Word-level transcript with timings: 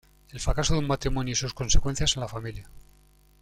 El 0.31 0.39
fracaso 0.39 0.73
de 0.73 0.79
un 0.79 0.87
matrimonio 0.87 1.33
y 1.33 1.35
sus 1.35 1.53
consecuencias 1.53 2.15
en 2.17 2.21
la 2.21 2.27
familia. 2.27 2.67